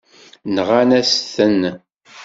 Nɣan-asen-ten. 0.55 1.61